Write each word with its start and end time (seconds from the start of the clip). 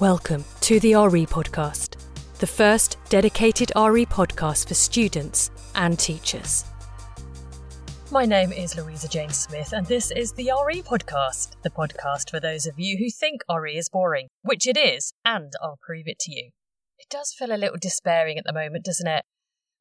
Welcome 0.00 0.44
to 0.60 0.78
the 0.78 0.94
RE 0.94 1.26
Podcast, 1.26 1.96
the 2.38 2.46
first 2.46 2.98
dedicated 3.08 3.72
RE 3.74 4.06
podcast 4.06 4.68
for 4.68 4.74
students 4.74 5.50
and 5.74 5.98
teachers. 5.98 6.64
My 8.12 8.24
name 8.24 8.52
is 8.52 8.76
Louisa 8.76 9.08
Jane 9.08 9.30
Smith, 9.30 9.72
and 9.72 9.84
this 9.86 10.12
is 10.12 10.34
the 10.34 10.52
RE 10.64 10.82
Podcast, 10.82 11.60
the 11.64 11.70
podcast 11.70 12.30
for 12.30 12.38
those 12.38 12.64
of 12.64 12.78
you 12.78 12.96
who 12.96 13.10
think 13.10 13.42
RE 13.52 13.76
is 13.76 13.88
boring, 13.88 14.28
which 14.42 14.68
it 14.68 14.76
is, 14.76 15.12
and 15.24 15.52
I'll 15.60 15.80
prove 15.84 16.04
it 16.06 16.20
to 16.20 16.30
you. 16.32 16.50
It 17.00 17.08
does 17.10 17.34
feel 17.36 17.52
a 17.52 17.58
little 17.58 17.78
despairing 17.80 18.38
at 18.38 18.44
the 18.44 18.52
moment, 18.52 18.84
doesn't 18.84 19.08
it? 19.08 19.24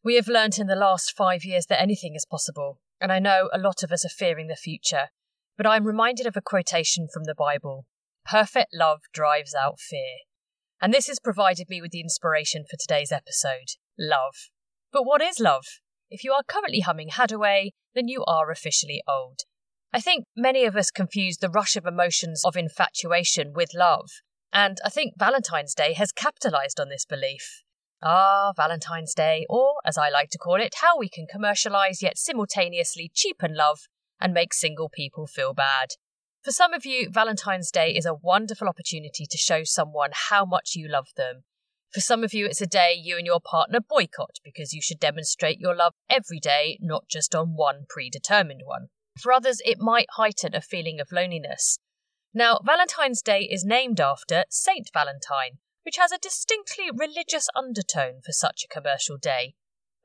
We 0.03 0.15
have 0.15 0.27
learnt 0.27 0.57
in 0.57 0.65
the 0.65 0.75
last 0.75 1.15
five 1.15 1.45
years 1.45 1.67
that 1.67 1.79
anything 1.79 2.15
is 2.15 2.25
possible, 2.25 2.79
and 2.99 3.11
I 3.11 3.19
know 3.19 3.51
a 3.53 3.59
lot 3.59 3.83
of 3.83 3.91
us 3.91 4.03
are 4.03 4.09
fearing 4.09 4.47
the 4.47 4.55
future, 4.55 5.09
but 5.55 5.67
I'm 5.67 5.85
reminded 5.85 6.25
of 6.25 6.35
a 6.35 6.41
quotation 6.41 7.07
from 7.07 7.25
the 7.25 7.35
Bible 7.35 7.85
Perfect 8.27 8.73
love 8.73 9.01
drives 9.13 9.55
out 9.55 9.79
fear. 9.79 10.17
And 10.81 10.93
this 10.93 11.07
has 11.07 11.19
provided 11.19 11.69
me 11.69 11.81
with 11.81 11.91
the 11.91 12.01
inspiration 12.01 12.65
for 12.69 12.75
today's 12.77 13.11
episode 13.11 13.75
love. 13.97 14.49
But 14.91 15.05
what 15.05 15.21
is 15.21 15.39
love? 15.39 15.65
If 16.09 16.23
you 16.23 16.33
are 16.33 16.43
currently 16.47 16.81
humming 16.81 17.09
Haddaway, 17.09 17.71
then 17.95 18.07
you 18.07 18.23
are 18.25 18.51
officially 18.51 19.01
old. 19.07 19.39
I 19.93 20.01
think 20.01 20.25
many 20.35 20.65
of 20.65 20.75
us 20.75 20.91
confuse 20.91 21.37
the 21.37 21.49
rush 21.49 21.75
of 21.75 21.85
emotions 21.85 22.43
of 22.45 22.57
infatuation 22.57 23.53
with 23.53 23.73
love, 23.73 24.09
and 24.53 24.77
I 24.85 24.89
think 24.89 25.13
Valentine's 25.17 25.73
Day 25.73 25.93
has 25.93 26.11
capitalised 26.11 26.79
on 26.79 26.89
this 26.89 27.05
belief. 27.05 27.63
Ah, 28.03 28.51
Valentine's 28.55 29.13
Day, 29.13 29.45
or 29.49 29.75
as 29.85 29.97
I 29.97 30.09
like 30.09 30.29
to 30.31 30.37
call 30.37 30.61
it, 30.61 30.75
how 30.81 30.97
we 30.97 31.09
can 31.09 31.25
commercialise 31.33 32.01
yet 32.01 32.17
simultaneously 32.17 33.09
cheapen 33.13 33.55
love 33.55 33.79
and 34.19 34.33
make 34.33 34.53
single 34.53 34.89
people 34.89 35.25
feel 35.27 35.53
bad. 35.53 35.91
For 36.47 36.53
some 36.53 36.73
of 36.73 36.85
you, 36.85 37.09
Valentine's 37.09 37.71
Day 37.71 37.91
is 37.91 38.05
a 38.05 38.13
wonderful 38.13 38.69
opportunity 38.69 39.25
to 39.29 39.37
show 39.37 39.65
someone 39.65 40.11
how 40.13 40.45
much 40.45 40.75
you 40.77 40.87
love 40.87 41.09
them. 41.17 41.43
For 41.91 41.99
some 41.99 42.23
of 42.23 42.33
you, 42.33 42.45
it's 42.45 42.61
a 42.61 42.65
day 42.65 42.93
you 42.93 43.17
and 43.17 43.25
your 43.25 43.41
partner 43.41 43.81
boycott 43.81 44.37
because 44.45 44.71
you 44.71 44.81
should 44.81 44.97
demonstrate 44.97 45.59
your 45.59 45.75
love 45.75 45.91
every 46.09 46.39
day, 46.39 46.77
not 46.79 47.09
just 47.09 47.35
on 47.35 47.57
one 47.57 47.85
predetermined 47.89 48.61
one. 48.63 48.87
For 49.19 49.33
others, 49.33 49.59
it 49.65 49.79
might 49.79 50.07
heighten 50.15 50.55
a 50.55 50.61
feeling 50.61 51.01
of 51.01 51.11
loneliness. 51.11 51.79
Now, 52.33 52.61
Valentine's 52.63 53.21
Day 53.21 53.41
is 53.41 53.65
named 53.65 53.99
after 53.99 54.45
Saint 54.49 54.89
Valentine, 54.93 55.57
which 55.83 55.97
has 55.97 56.13
a 56.13 56.17
distinctly 56.17 56.85
religious 56.95 57.49
undertone 57.57 58.21
for 58.25 58.31
such 58.31 58.63
a 58.63 58.73
commercial 58.73 59.17
day. 59.17 59.55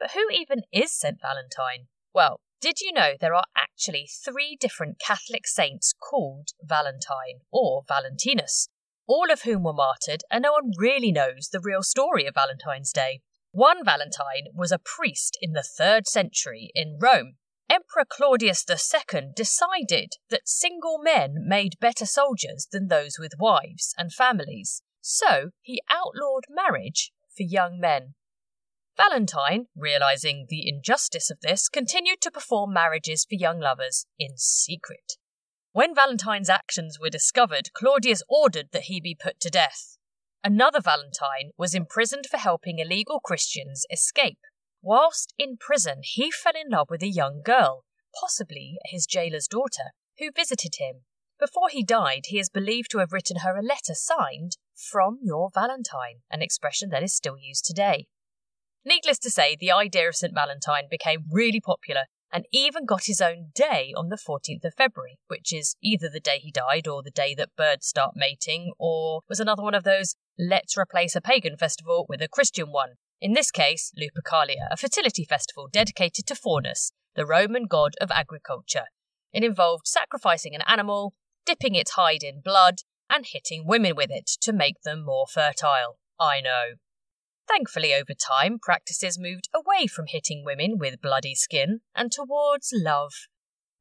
But 0.01 0.11
who 0.11 0.27
even 0.33 0.63
is 0.73 0.91
Saint 0.91 1.21
Valentine? 1.23 1.87
Well, 2.13 2.41
did 2.63 2.81
you 2.81 2.93
know 2.93 3.15
there 3.21 3.35
are 3.35 3.45
actually 3.57 4.09
three 4.25 4.57
different 4.59 5.01
Catholic 5.01 5.49
saints 5.49 5.93
called 5.93 6.51
Valentine 6.63 7.41
or 7.51 7.83
Valentinus, 7.89 8.69
all 9.09 9.33
of 9.33 9.43
whom 9.43 9.65
were 9.65 9.73
martyred, 9.73 10.23
and 10.31 10.43
no 10.43 10.53
one 10.53 10.71
really 10.79 11.11
knows 11.11 11.49
the 11.49 11.61
real 11.61 11.83
story 11.83 12.25
of 12.25 12.35
Valentine's 12.37 12.93
Day? 12.93 13.21
One 13.51 13.85
Valentine 13.85 14.47
was 14.55 14.71
a 14.71 14.79
priest 14.79 15.37
in 15.43 15.53
the 15.53 15.65
third 15.65 16.07
century 16.07 16.71
in 16.75 16.99
Rome. 17.01 17.35
Emperor 17.69 18.05
Claudius 18.09 18.65
II 18.71 19.31
decided 19.35 20.13
that 20.31 20.49
single 20.49 20.99
men 21.03 21.35
made 21.47 21.81
better 21.81 22.07
soldiers 22.07 22.69
than 22.71 22.87
those 22.87 23.19
with 23.19 23.33
wives 23.41 23.93
and 23.99 24.13
families, 24.13 24.83
so 25.01 25.51
he 25.63 25.83
outlawed 25.91 26.45
marriage 26.49 27.13
for 27.37 27.43
young 27.43 27.81
men. 27.81 28.15
Valentine, 28.97 29.67
realizing 29.75 30.47
the 30.49 30.69
injustice 30.69 31.31
of 31.31 31.41
this, 31.41 31.69
continued 31.69 32.21
to 32.21 32.31
perform 32.31 32.73
marriages 32.73 33.25
for 33.25 33.37
young 33.37 33.59
lovers 33.59 34.07
in 34.19 34.37
secret. 34.37 35.15
When 35.73 35.95
Valentine's 35.95 36.51
actions 36.51 36.99
were 37.01 37.09
discovered, 37.09 37.73
Claudius 37.73 38.23
ordered 38.29 38.69
that 38.73 38.85
he 38.85 39.01
be 39.01 39.17
put 39.19 39.41
to 39.41 39.51
death. 39.51 39.97
Another 40.45 40.81
Valentine 40.81 41.53
was 41.57 41.75
imprisoned 41.75 42.27
for 42.31 42.37
helping 42.37 42.79
illegal 42.79 43.21
Christians 43.21 43.87
escape. 43.91 44.41
Whilst 44.83 45.33
in 45.39 45.57
prison, 45.57 46.01
he 46.03 46.31
fell 46.31 46.55
in 46.55 46.71
love 46.71 46.89
with 46.91 47.03
a 47.03 47.09
young 47.09 47.41
girl, 47.43 47.85
possibly 48.21 48.77
his 48.85 49.07
jailer's 49.07 49.47
daughter, 49.47 49.93
who 50.19 50.31
visited 50.31 50.75
him. 50.79 51.05
Before 51.41 51.71
he 51.71 51.83
died, 51.83 52.27
he 52.27 52.39
is 52.39 52.51
believed 52.51 52.91
to 52.91 52.99
have 52.99 53.13
written 53.13 53.39
her 53.39 53.57
a 53.57 53.63
letter 53.63 53.95
signed, 53.95 54.59
From 54.75 55.19
Your 55.23 55.51
Valentine, 55.55 56.23
an 56.31 56.43
expression 56.43 56.91
that 56.91 57.03
is 57.03 57.15
still 57.15 57.39
used 57.39 57.65
today. 57.65 58.09
Needless 58.85 59.19
to 59.21 59.31
say, 59.31 59.57
the 59.59 59.71
idea 59.71 60.09
of 60.09 60.17
St. 60.17 60.35
Valentine 60.35 60.85
became 60.91 61.25
really 61.31 61.61
popular 61.61 62.05
and 62.33 62.47
even 62.53 62.87
got 62.87 63.05
his 63.05 63.21
own 63.21 63.51
day 63.55 63.93
on 63.97 64.09
the 64.09 64.17
14th 64.17 64.65
of 64.65 64.75
February, 64.75 65.19
which 65.29 65.53
is 65.53 65.77
either 65.83 66.09
the 66.09 66.21
day 66.21 66.39
he 66.39 66.51
died 66.51 66.89
or 66.89 67.03
the 67.03 67.11
day 67.11 67.35
that 67.35 67.55
birds 67.57 67.87
start 67.87 68.13
mating, 68.17 68.73
or 68.79 69.21
was 69.29 69.39
another 69.39 69.63
one 69.63 69.75
of 69.75 69.85
those 69.85 70.15
let's 70.39 70.77
replace 70.77 71.15
a 71.15 71.21
pagan 71.21 71.57
festival 71.57 72.07
with 72.09 72.23
a 72.23 72.29
Christian 72.29 72.73
one. 72.73 72.95
In 73.21 73.35
this 73.35 73.51
case, 73.51 73.93
Lupercalia, 73.97 74.67
a 74.71 74.77
fertility 74.77 75.25
festival 75.25 75.69
dedicated 75.71 76.27
to 76.27 76.35
Faunus, 76.35 76.91
the 77.15 77.27
Roman 77.27 77.67
god 77.67 77.93
of 78.01 78.11
agriculture. 78.11 78.87
It 79.33 79.45
involved 79.45 79.87
sacrificing 79.87 80.55
an 80.55 80.63
animal, 80.67 81.15
dipping 81.47 81.75
its 81.75 81.93
hide 81.93 82.23
in 82.23 82.41
blood, 82.43 82.79
and 83.09 83.27
hitting 83.27 83.67
women 83.67 83.95
with 83.95 84.11
it 84.11 84.27
to 84.41 84.53
make 84.53 84.81
them 84.83 85.05
more 85.05 85.27
fertile. 85.27 85.99
I 86.19 86.41
know. 86.41 86.77
Thankfully, 87.49 87.93
over 87.95 88.15
time, 88.15 88.59
practices 88.61 89.19
moved 89.19 89.49
away 89.55 89.87
from 89.87 90.07
hitting 90.07 90.45
women 90.45 90.79
with 90.79 91.03
bloody 91.03 91.35
skin 91.35 91.81
and 91.95 92.11
towards 92.11 92.71
love. 92.73 93.13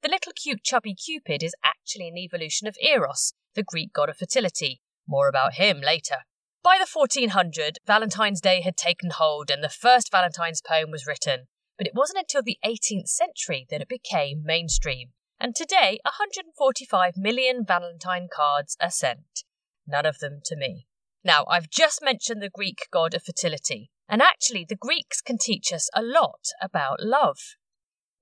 The 0.01 0.09
little 0.09 0.33
cute 0.33 0.63
chubby 0.63 0.95
Cupid 0.95 1.43
is 1.43 1.55
actually 1.63 2.07
an 2.07 2.17
evolution 2.17 2.67
of 2.67 2.75
Eros, 2.81 3.33
the 3.55 3.63
Greek 3.63 3.93
god 3.93 4.09
of 4.09 4.17
fertility. 4.17 4.81
More 5.07 5.27
about 5.27 5.55
him 5.55 5.79
later. 5.79 6.25
By 6.63 6.77
the 6.77 6.87
1400, 6.91 7.79
Valentine's 7.87 8.41
Day 8.41 8.61
had 8.61 8.77
taken 8.77 9.11
hold 9.11 9.49
and 9.49 9.63
the 9.63 9.69
first 9.69 10.11
Valentine's 10.11 10.61
poem 10.61 10.91
was 10.91 11.07
written, 11.07 11.47
but 11.77 11.87
it 11.87 11.95
wasn't 11.95 12.19
until 12.19 12.43
the 12.43 12.59
18th 12.65 13.07
century 13.07 13.65
that 13.69 13.81
it 13.81 13.89
became 13.89 14.43
mainstream. 14.43 15.09
And 15.39 15.55
today, 15.55 15.99
145 16.05 17.17
million 17.17 17.65
Valentine 17.65 18.27
cards 18.31 18.77
are 18.79 18.91
sent. 18.91 19.43
None 19.87 20.05
of 20.05 20.19
them 20.19 20.41
to 20.45 20.55
me. 20.55 20.85
Now, 21.23 21.45
I've 21.49 21.69
just 21.69 22.01
mentioned 22.03 22.41
the 22.41 22.49
Greek 22.49 22.87
god 22.91 23.13
of 23.13 23.23
fertility, 23.23 23.91
and 24.09 24.21
actually, 24.21 24.65
the 24.67 24.75
Greeks 24.75 25.21
can 25.21 25.37
teach 25.37 25.71
us 25.71 25.89
a 25.93 26.01
lot 26.01 26.47
about 26.61 26.99
love. 26.99 27.37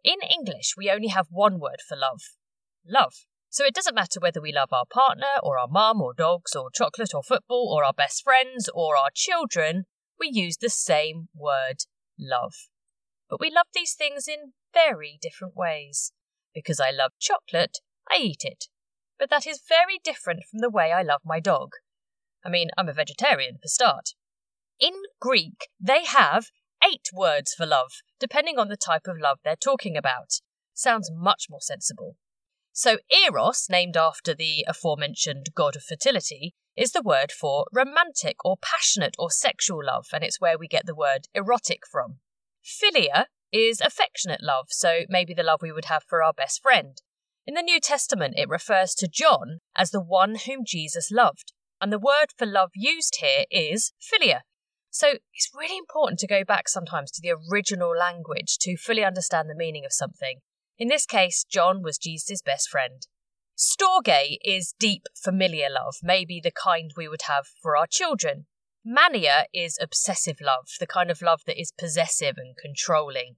In 0.04 0.20
English, 0.22 0.74
we 0.78 0.90
only 0.90 1.08
have 1.08 1.28
one 1.30 1.60
word 1.60 1.80
for 1.88 1.96
love 1.98 2.22
love. 2.86 3.14
So 3.50 3.66
it 3.66 3.74
doesn't 3.74 3.96
matter 3.96 4.20
whether 4.20 4.42
we 4.42 4.54
love 4.54 4.70
our 4.72 4.86
partner, 4.92 5.40
or 5.42 5.58
our 5.58 5.68
mum, 5.68 6.02
or 6.02 6.14
dogs, 6.14 6.56
or 6.56 6.70
chocolate, 6.72 7.14
or 7.14 7.24
football, 7.24 7.74
or 7.74 7.84
our 7.84 7.94
best 7.94 8.24
friends, 8.24 8.70
or 8.74 8.96
our 8.96 9.10
children, 9.14 9.86
we 10.20 10.30
use 10.32 10.58
the 10.58 10.70
same 10.70 11.30
word 11.34 11.86
love. 12.20 12.54
But 13.30 13.40
we 13.40 13.50
love 13.50 13.68
these 13.74 13.96
things 13.96 14.28
in 14.28 14.54
very 14.74 15.18
different 15.22 15.56
ways. 15.56 16.12
Because 16.54 16.80
I 16.80 16.92
love 16.92 17.12
chocolate, 17.20 17.80
I 18.12 18.18
eat 18.18 18.42
it. 18.44 18.66
But 19.18 19.30
that 19.30 19.48
is 19.48 19.62
very 19.68 20.00
different 20.04 20.44
from 20.50 20.60
the 20.60 20.70
way 20.70 20.92
I 20.92 21.02
love 21.02 21.22
my 21.26 21.40
dog. 21.40 21.72
I 22.46 22.50
mean, 22.50 22.70
I'm 22.78 22.90
a 22.90 22.94
vegetarian 22.94 23.58
for 23.62 23.68
start. 23.68 24.10
In 24.80 24.94
Greek, 25.20 25.68
they 25.80 26.06
have 26.06 26.48
eight 26.84 27.10
words 27.14 27.54
for 27.54 27.66
love, 27.66 27.92
depending 28.20 28.58
on 28.58 28.70
the 28.70 28.78
type 28.78 29.08
of 29.08 29.20
love 29.20 29.40
they're 29.44 29.56
talking 29.56 29.98
about. 29.98 30.40
Sounds 30.74 31.12
much 31.14 31.48
more 31.50 31.62
sensible. 31.62 32.16
So, 32.72 33.00
Eros, 33.12 33.68
named 33.70 33.98
after 33.98 34.34
the 34.34 34.64
aforementioned 34.68 35.48
god 35.54 35.76
of 35.76 35.84
fertility, 35.84 36.54
is 36.78 36.94
the 36.94 37.02
word 37.02 37.32
for 37.32 37.66
romantic 37.74 38.38
or 38.46 38.56
passionate 38.62 39.16
or 39.20 39.30
sexual 39.30 39.86
love, 39.86 40.08
and 40.14 40.24
it's 40.24 40.40
where 40.40 40.58
we 40.58 40.68
get 40.68 40.86
the 40.86 40.96
word 40.96 41.28
erotic 41.34 41.82
from. 41.86 42.20
Philia 42.64 43.26
is 43.52 43.82
affectionate 43.82 44.42
love, 44.42 44.68
so 44.70 45.02
maybe 45.10 45.34
the 45.34 45.44
love 45.44 45.62
we 45.62 45.74
would 45.74 45.86
have 45.86 46.04
for 46.08 46.24
our 46.24 46.32
best 46.32 46.62
friend. 46.62 47.02
In 47.46 47.56
the 47.56 47.62
New 47.62 47.82
Testament, 47.82 48.36
it 48.38 48.48
refers 48.48 48.94
to 48.96 49.10
John 49.10 49.60
as 49.76 49.92
the 49.92 50.00
one 50.00 50.36
whom 50.46 50.64
Jesus 50.64 51.12
loved, 51.12 51.52
and 51.82 51.92
the 51.92 52.00
word 52.00 52.28
for 52.38 52.46
love 52.46 52.72
used 52.76 53.18
here 53.20 53.46
is 53.50 53.94
philia. 54.00 54.42
So 54.90 55.14
it's 55.34 55.52
really 55.56 55.78
important 55.78 56.20
to 56.20 56.28
go 56.28 56.44
back 56.44 56.68
sometimes 56.68 57.12
to 57.12 57.22
the 57.22 57.36
original 57.52 57.96
language 57.96 58.58
to 58.62 58.76
fully 58.76 59.04
understand 59.04 59.50
the 59.50 59.56
meaning 59.56 59.86
of 59.86 59.94
something. 59.94 60.40
In 60.78 60.88
this 60.88 61.06
case, 61.06 61.44
John 61.44 61.84
was 61.84 61.98
Jesus' 61.98 62.42
best 62.42 62.70
friend. 62.70 63.06
Storge 63.58 64.38
is 64.44 64.74
deep 64.80 65.04
familiar 65.22 65.68
love, 65.70 65.96
maybe 66.02 66.40
the 66.42 66.52
kind 66.52 66.92
we 66.96 67.08
would 67.08 67.24
have 67.24 67.46
for 67.62 67.76
our 67.76 67.88
children. 67.88 68.46
Mania 68.86 69.46
is 69.54 69.78
obsessive 69.82 70.38
love, 70.42 70.70
the 70.80 70.88
kind 70.88 71.12
of 71.12 71.22
love 71.22 71.42
that 71.46 71.60
is 71.60 71.74
possessive 71.78 72.36
and 72.38 72.56
controlling. 72.56 73.36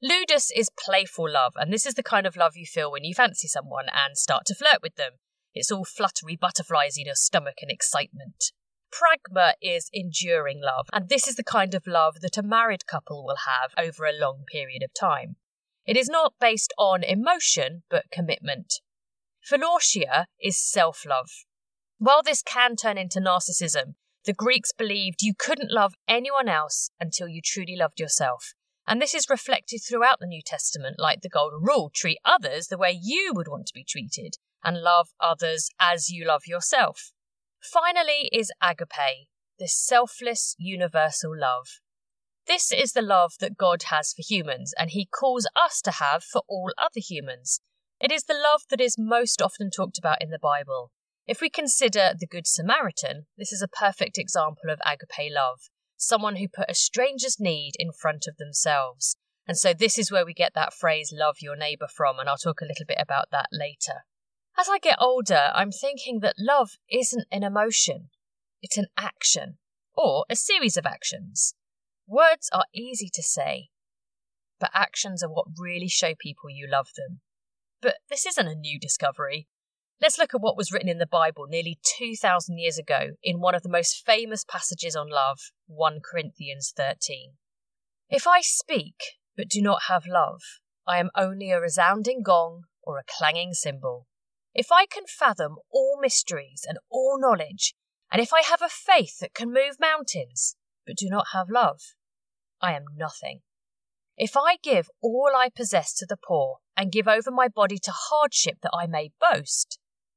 Ludus 0.00 0.50
is 0.54 0.70
playful 0.78 1.28
love, 1.28 1.52
and 1.56 1.72
this 1.72 1.84
is 1.84 1.94
the 1.94 2.02
kind 2.02 2.26
of 2.26 2.36
love 2.36 2.52
you 2.56 2.64
feel 2.64 2.90
when 2.90 3.04
you 3.04 3.12
fancy 3.12 3.48
someone 3.48 3.86
and 3.92 4.16
start 4.16 4.44
to 4.46 4.54
flirt 4.54 4.78
with 4.82 4.94
them. 4.94 5.14
It's 5.54 5.70
all 5.70 5.84
fluttery 5.84 6.36
butterflies 6.36 6.96
in 6.96 7.06
your 7.06 7.14
stomach 7.14 7.56
and 7.60 7.70
excitement. 7.70 8.52
Pragma 8.92 9.54
is 9.62 9.88
enduring 9.92 10.60
love, 10.62 10.86
and 10.92 11.08
this 11.08 11.28
is 11.28 11.36
the 11.36 11.44
kind 11.44 11.74
of 11.74 11.86
love 11.86 12.20
that 12.22 12.36
a 12.36 12.42
married 12.42 12.86
couple 12.86 13.24
will 13.24 13.38
have 13.46 13.72
over 13.78 14.04
a 14.04 14.12
long 14.12 14.44
period 14.50 14.82
of 14.82 14.90
time. 14.92 15.36
It 15.86 15.96
is 15.96 16.08
not 16.08 16.34
based 16.40 16.72
on 16.78 17.02
emotion, 17.02 17.82
but 17.88 18.10
commitment. 18.12 18.80
Philautia 19.48 20.26
is 20.40 20.60
self 20.60 21.04
love. 21.06 21.30
While 21.98 22.22
this 22.22 22.42
can 22.42 22.76
turn 22.76 22.98
into 22.98 23.20
narcissism, 23.20 23.94
the 24.24 24.32
Greeks 24.32 24.72
believed 24.72 25.22
you 25.22 25.34
couldn't 25.36 25.72
love 25.72 25.94
anyone 26.06 26.48
else 26.48 26.90
until 27.00 27.28
you 27.28 27.40
truly 27.42 27.76
loved 27.76 27.98
yourself. 27.98 28.54
And 28.86 29.00
this 29.00 29.14
is 29.14 29.30
reflected 29.30 29.80
throughout 29.86 30.18
the 30.20 30.26
New 30.26 30.42
Testament, 30.44 30.96
like 30.98 31.20
the 31.20 31.28
Golden 31.28 31.60
Rule 31.62 31.90
treat 31.94 32.18
others 32.24 32.66
the 32.66 32.78
way 32.78 32.98
you 33.00 33.32
would 33.34 33.48
want 33.48 33.66
to 33.66 33.74
be 33.74 33.84
treated, 33.84 34.36
and 34.64 34.82
love 34.82 35.10
others 35.20 35.70
as 35.78 36.10
you 36.10 36.26
love 36.26 36.42
yourself. 36.46 37.12
Finally, 37.60 38.28
is 38.32 38.50
agape, 38.62 39.28
this 39.58 39.76
selfless, 39.76 40.56
universal 40.58 41.36
love. 41.38 41.66
This 42.46 42.72
is 42.72 42.92
the 42.92 43.02
love 43.02 43.34
that 43.40 43.56
God 43.56 43.84
has 43.84 44.12
for 44.12 44.22
humans, 44.26 44.74
and 44.78 44.90
He 44.90 45.06
calls 45.06 45.46
us 45.54 45.80
to 45.82 45.92
have 45.92 46.24
for 46.24 46.42
all 46.48 46.72
other 46.78 47.00
humans. 47.00 47.60
It 48.00 48.10
is 48.10 48.24
the 48.24 48.34
love 48.34 48.62
that 48.70 48.80
is 48.80 48.96
most 48.98 49.42
often 49.42 49.70
talked 49.70 49.98
about 49.98 50.22
in 50.22 50.30
the 50.30 50.38
Bible. 50.38 50.90
If 51.26 51.40
we 51.40 51.50
consider 51.50 52.12
the 52.18 52.26
Good 52.26 52.46
Samaritan, 52.46 53.26
this 53.36 53.52
is 53.52 53.62
a 53.62 53.68
perfect 53.68 54.18
example 54.18 54.70
of 54.70 54.80
agape 54.84 55.30
love, 55.32 55.68
someone 56.00 56.36
who 56.36 56.48
put 56.48 56.70
a 56.70 56.74
stranger's 56.74 57.38
need 57.38 57.72
in 57.78 57.92
front 57.92 58.26
of 58.26 58.36
themselves. 58.38 59.16
And 59.46 59.56
so 59.56 59.72
this 59.72 59.98
is 59.98 60.10
where 60.10 60.24
we 60.24 60.32
get 60.32 60.52
that 60.54 60.72
phrase, 60.72 61.12
love 61.14 61.36
your 61.40 61.56
neighbour, 61.56 61.88
from, 61.88 62.18
and 62.18 62.28
I'll 62.28 62.38
talk 62.38 62.60
a 62.60 62.64
little 62.64 62.86
bit 62.86 62.98
about 63.00 63.26
that 63.32 63.48
later. 63.52 64.04
As 64.58 64.68
I 64.68 64.78
get 64.78 64.98
older, 65.00 65.50
I'm 65.54 65.70
thinking 65.70 66.20
that 66.20 66.34
love 66.38 66.70
isn't 66.90 67.26
an 67.30 67.42
emotion, 67.42 68.08
it's 68.62 68.76
an 68.76 68.86
action, 68.96 69.58
or 69.94 70.24
a 70.30 70.36
series 70.36 70.76
of 70.76 70.86
actions. 70.86 71.54
Words 72.06 72.48
are 72.52 72.64
easy 72.74 73.10
to 73.12 73.22
say, 73.22 73.68
but 74.58 74.70
actions 74.74 75.22
are 75.22 75.30
what 75.30 75.46
really 75.58 75.88
show 75.88 76.14
people 76.18 76.50
you 76.50 76.66
love 76.70 76.88
them. 76.96 77.20
But 77.82 77.96
this 78.08 78.26
isn't 78.26 78.48
a 78.48 78.54
new 78.54 78.78
discovery. 78.78 79.48
Let's 80.00 80.16
look 80.16 80.32
at 80.32 80.40
what 80.40 80.56
was 80.56 80.72
written 80.72 80.88
in 80.88 80.96
the 80.96 81.06
Bible 81.06 81.44
nearly 81.46 81.78
2,000 81.98 82.56
years 82.56 82.78
ago 82.78 83.10
in 83.22 83.38
one 83.38 83.54
of 83.54 83.62
the 83.62 83.68
most 83.68 84.02
famous 84.06 84.44
passages 84.44 84.96
on 84.96 85.10
love, 85.10 85.38
1 85.66 86.00
Corinthians 86.00 86.72
13. 86.74 87.34
If 88.08 88.26
I 88.26 88.40
speak 88.40 88.94
but 89.36 89.50
do 89.50 89.60
not 89.60 89.82
have 89.88 90.06
love, 90.06 90.40
I 90.88 91.00
am 91.00 91.10
only 91.14 91.50
a 91.50 91.60
resounding 91.60 92.22
gong 92.22 92.62
or 92.82 92.98
a 92.98 93.04
clanging 93.06 93.52
cymbal. 93.52 94.06
If 94.54 94.72
I 94.72 94.86
can 94.86 95.04
fathom 95.06 95.56
all 95.70 95.98
mysteries 96.00 96.64
and 96.66 96.78
all 96.90 97.18
knowledge, 97.20 97.74
and 98.10 98.22
if 98.22 98.32
I 98.32 98.40
have 98.40 98.62
a 98.62 98.70
faith 98.70 99.18
that 99.20 99.34
can 99.34 99.52
move 99.52 99.78
mountains, 99.78 100.56
but 100.86 100.96
do 100.96 101.10
not 101.10 101.26
have 101.34 101.50
love, 101.50 101.80
I 102.62 102.72
am 102.72 102.84
nothing. 102.96 103.42
If 104.16 104.34
I 104.34 104.56
give 104.62 104.88
all 105.02 105.32
I 105.36 105.50
possess 105.54 105.94
to 105.96 106.06
the 106.06 106.16
poor 106.16 106.58
and 106.74 106.90
give 106.90 107.06
over 107.06 107.30
my 107.30 107.48
body 107.48 107.78
to 107.78 107.92
hardship 107.94 108.58
that 108.62 108.72
I 108.74 108.86
may 108.86 109.12
boast, 109.20 109.78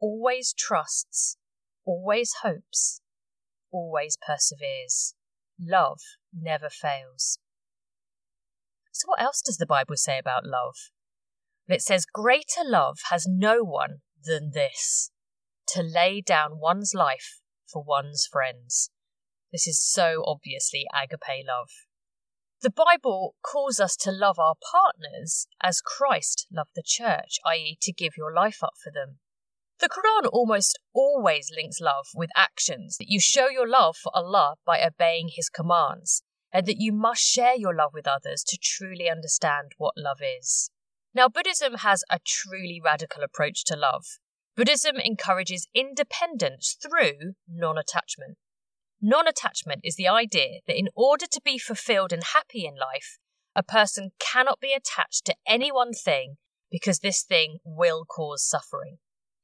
always 0.00 0.52
trusts, 0.52 1.36
always 1.84 2.32
hopes, 2.42 3.00
always 3.72 4.16
perseveres. 4.26 5.14
Love 5.58 6.00
never 6.32 6.68
fails. 6.68 7.38
So, 8.92 9.06
what 9.06 9.22
else 9.22 9.42
does 9.42 9.56
the 9.56 9.66
Bible 9.66 9.96
say 9.96 10.18
about 10.18 10.46
love? 10.46 10.76
It 11.68 11.82
says, 11.82 12.06
Greater 12.06 12.62
love 12.64 12.98
has 13.10 13.26
no 13.28 13.62
one 13.62 14.00
than 14.24 14.52
this 14.52 15.10
to 15.68 15.82
lay 15.82 16.20
down 16.20 16.58
one's 16.60 16.92
life 16.94 17.40
for 17.66 17.82
one's 17.82 18.26
friends. 18.30 18.90
This 19.52 19.66
is 19.66 19.82
so 19.82 20.22
obviously 20.26 20.86
agape 20.94 21.46
love. 21.46 21.70
The 22.62 22.70
Bible 22.70 23.34
calls 23.42 23.78
us 23.80 23.96
to 23.96 24.10
love 24.10 24.38
our 24.38 24.54
partners 24.72 25.46
as 25.62 25.80
Christ 25.80 26.46
loved 26.50 26.70
the 26.74 26.82
church, 26.84 27.38
i.e., 27.46 27.78
to 27.82 27.92
give 27.92 28.12
your 28.16 28.32
life 28.32 28.62
up 28.62 28.74
for 28.82 28.90
them. 28.90 29.18
The 29.78 29.90
Quran 29.90 30.30
almost 30.32 30.78
always 30.94 31.50
links 31.54 31.80
love 31.80 32.06
with 32.14 32.30
actions, 32.34 32.96
that 32.96 33.10
you 33.10 33.20
show 33.20 33.48
your 33.48 33.68
love 33.68 33.96
for 33.96 34.10
Allah 34.14 34.54
by 34.64 34.82
obeying 34.82 35.28
His 35.28 35.50
commands, 35.50 36.22
and 36.50 36.64
that 36.66 36.80
you 36.80 36.92
must 36.92 37.22
share 37.22 37.54
your 37.54 37.74
love 37.74 37.92
with 37.92 38.08
others 38.08 38.42
to 38.44 38.58
truly 38.60 39.10
understand 39.10 39.72
what 39.76 39.94
love 39.98 40.20
is. 40.22 40.70
Now, 41.12 41.28
Buddhism 41.28 41.74
has 41.74 42.04
a 42.10 42.20
truly 42.24 42.80
radical 42.82 43.22
approach 43.22 43.64
to 43.64 43.76
love. 43.76 44.06
Buddhism 44.56 44.96
encourages 44.96 45.68
independence 45.74 46.76
through 46.80 47.34
non 47.46 47.76
attachment. 47.76 48.38
Non 49.02 49.28
attachment 49.28 49.82
is 49.84 49.96
the 49.96 50.08
idea 50.08 50.60
that 50.66 50.78
in 50.78 50.88
order 50.94 51.26
to 51.30 51.40
be 51.44 51.58
fulfilled 51.58 52.14
and 52.14 52.24
happy 52.24 52.64
in 52.64 52.76
life, 52.76 53.18
a 53.54 53.62
person 53.62 54.12
cannot 54.18 54.58
be 54.58 54.72
attached 54.72 55.26
to 55.26 55.36
any 55.46 55.70
one 55.70 55.92
thing 55.92 56.36
because 56.70 57.00
this 57.00 57.22
thing 57.22 57.58
will 57.62 58.06
cause 58.06 58.42
suffering. 58.42 58.96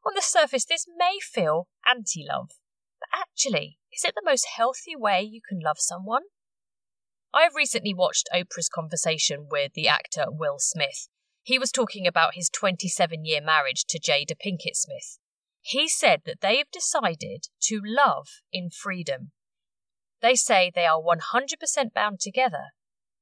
On 0.04 0.14
the 0.14 0.22
surface, 0.22 0.64
this 0.64 0.87
may 0.96 1.19
feel 1.20 1.69
anti 1.87 2.26
love, 2.28 2.50
but 2.99 3.08
actually, 3.14 3.78
is 3.93 4.04
it 4.04 4.14
the 4.14 4.28
most 4.28 4.46
healthy 4.56 4.96
way 4.96 5.22
you 5.22 5.40
can 5.49 5.60
love 5.60 5.78
someone? 5.78 6.22
I 7.32 7.43
have 7.43 7.54
recently 7.54 7.94
watched 7.94 8.28
Oprah's 8.34 8.69
conversation 8.69 9.46
with 9.50 9.75
the 9.75 9.88
actor 9.88 10.26
Will 10.28 10.58
Smith. 10.58 11.08
He 11.43 11.58
was 11.58 11.70
talking 11.70 12.06
about 12.06 12.34
his 12.34 12.50
27 12.50 13.25
year 13.25 13.40
marriage 13.40 13.84
to 13.88 14.00
Jada 14.00 14.34
Pinkett 14.34 14.75
Smith. 14.75 15.19
He 15.60 15.88
said 15.88 16.22
that 16.26 16.40
they 16.40 16.58
have 16.58 16.70
decided 16.72 17.46
to 17.62 17.81
love 17.84 18.26
in 18.52 18.70
freedom. 18.70 19.31
They 20.20 20.34
say 20.34 20.70
they 20.75 20.87
are 20.87 21.00
100% 21.00 21.93
bound 21.94 22.20
together, 22.20 22.70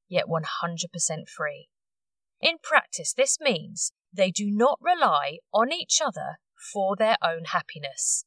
yet 0.08 0.24
100% 0.26 1.28
free. 1.28 1.68
In 2.40 2.56
practice, 2.62 3.12
this 3.12 3.38
means 3.38 3.92
they 4.12 4.30
do 4.30 4.50
not 4.50 4.78
rely 4.80 5.38
on 5.52 5.72
each 5.72 6.00
other 6.02 6.38
for 6.72 6.96
their 6.96 7.16
own 7.22 7.44
happiness. 7.46 8.24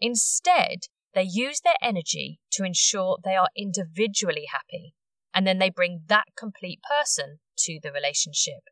Instead, 0.00 0.86
they 1.14 1.22
use 1.22 1.60
their 1.60 1.76
energy 1.82 2.40
to 2.52 2.64
ensure 2.64 3.18
they 3.22 3.36
are 3.36 3.48
individually 3.56 4.46
happy, 4.50 4.94
and 5.34 5.46
then 5.46 5.58
they 5.58 5.70
bring 5.70 6.02
that 6.08 6.26
complete 6.36 6.80
person 6.82 7.40
to 7.58 7.78
the 7.82 7.92
relationship. 7.92 8.62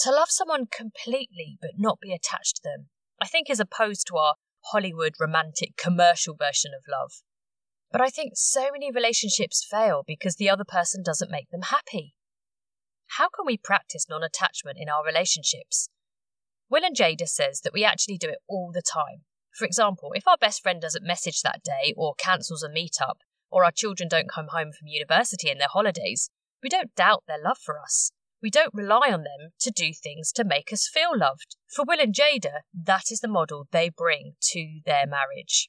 To 0.00 0.10
love 0.10 0.30
someone 0.30 0.66
completely 0.66 1.58
but 1.60 1.72
not 1.76 2.00
be 2.00 2.12
attached 2.12 2.56
to 2.56 2.62
them, 2.64 2.88
I 3.20 3.26
think 3.26 3.48
is 3.48 3.60
opposed 3.60 4.06
to 4.08 4.16
our 4.16 4.34
Hollywood 4.72 5.14
romantic 5.20 5.76
commercial 5.76 6.34
version 6.34 6.72
of 6.76 6.84
love. 6.90 7.22
But 7.92 8.00
I 8.00 8.08
think 8.08 8.32
so 8.34 8.70
many 8.72 8.90
relationships 8.90 9.66
fail 9.68 10.02
because 10.06 10.36
the 10.36 10.50
other 10.50 10.64
person 10.64 11.02
doesn't 11.04 11.30
make 11.30 11.50
them 11.50 11.62
happy. 11.62 12.14
How 13.18 13.28
can 13.28 13.46
we 13.46 13.56
practice 13.56 14.06
non 14.08 14.24
attachment 14.24 14.78
in 14.80 14.88
our 14.88 15.04
relationships? 15.04 15.88
Will 16.70 16.84
and 16.84 16.96
Jada 16.96 17.28
says 17.28 17.60
that 17.60 17.72
we 17.72 17.84
actually 17.84 18.18
do 18.18 18.28
it 18.28 18.38
all 18.48 18.70
the 18.72 18.82
time. 18.82 19.24
For 19.52 19.64
example, 19.64 20.10
if 20.14 20.26
our 20.26 20.36
best 20.36 20.62
friend 20.62 20.80
doesn't 20.80 21.06
message 21.06 21.42
that 21.42 21.62
day 21.62 21.94
or 21.96 22.14
cancels 22.14 22.62
a 22.62 22.68
meetup, 22.68 23.18
or 23.50 23.64
our 23.64 23.70
children 23.70 24.08
don't 24.08 24.28
come 24.28 24.48
home 24.48 24.72
from 24.72 24.88
university 24.88 25.48
in 25.48 25.58
their 25.58 25.68
holidays, 25.70 26.30
we 26.62 26.68
don't 26.68 26.94
doubt 26.96 27.22
their 27.28 27.40
love 27.42 27.58
for 27.58 27.78
us. 27.78 28.10
We 28.42 28.50
don't 28.50 28.74
rely 28.74 29.10
on 29.12 29.22
them 29.22 29.52
to 29.60 29.70
do 29.70 29.92
things 29.94 30.32
to 30.32 30.44
make 30.44 30.72
us 30.72 30.90
feel 30.92 31.16
loved. 31.16 31.56
For 31.72 31.84
Will 31.86 32.00
and 32.00 32.14
Jada, 32.14 32.60
that 32.74 33.04
is 33.10 33.20
the 33.20 33.28
model 33.28 33.68
they 33.70 33.90
bring 33.90 34.32
to 34.50 34.80
their 34.84 35.06
marriage. 35.06 35.68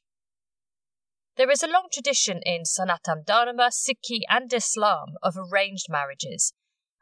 There 1.38 1.52
is 1.52 1.62
a 1.62 1.68
long 1.68 1.88
tradition 1.92 2.40
in 2.46 2.66
Sanatan 2.66 3.24
Dharma, 3.26 3.70
Sikhi, 3.70 4.22
and 4.30 4.52
Islam 4.54 5.16
of 5.22 5.36
arranged 5.38 5.88
marriages, 5.90 6.54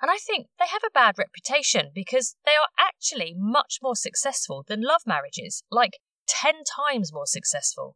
and 0.04 0.12
I 0.12 0.18
think 0.18 0.48
they 0.60 0.66
have 0.70 0.84
a 0.86 0.92
bad 0.94 1.18
reputation 1.18 1.92
because 1.96 2.36
they 2.46 2.52
are 2.52 2.68
actually 2.78 3.34
much 3.38 3.80
more 3.82 3.96
successful 3.96 4.66
than 4.68 4.82
love 4.82 5.04
marriages, 5.06 5.64
like 5.72 6.00
10 6.28 6.56
times 6.66 7.14
more 7.14 7.26
successful. 7.26 7.96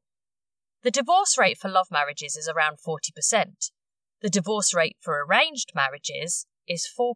The 0.83 0.89
divorce 0.89 1.37
rate 1.37 1.57
for 1.57 1.69
love 1.69 1.87
marriages 1.91 2.37
is 2.37 2.47
around 2.47 2.77
40%. 2.77 3.71
The 4.21 4.29
divorce 4.29 4.73
rate 4.73 4.95
for 5.01 5.21
arranged 5.21 5.73
marriages 5.75 6.45
is 6.65 6.89
4%. 6.97 7.11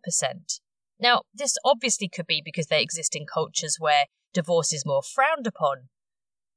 Now, 1.00 1.22
this 1.34 1.56
obviously 1.64 2.10
could 2.10 2.28
be 2.28 2.42
because 2.44 2.68
they 2.68 2.82
exist 2.82 3.16
in 3.16 3.26
cultures 3.26 3.78
where 3.80 4.08
divorce 4.34 4.74
is 4.74 4.86
more 4.86 5.02
frowned 5.02 5.48
upon, 5.48 5.88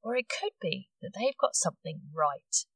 or 0.03 0.17
it 0.17 0.27
could 0.29 0.55
be 0.61 0.89
that 1.01 1.13
they've 1.17 1.39
got 1.41 1.55
something 1.55 2.01
right. 2.13 2.67